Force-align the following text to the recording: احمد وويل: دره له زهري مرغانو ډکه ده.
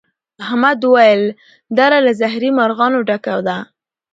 احمد 0.43 0.79
وويل: 0.85 1.23
دره 1.77 1.97
له 2.05 2.11
زهري 2.21 2.49
مرغانو 2.59 2.99
ډکه 3.09 3.35
ده. 3.47 3.57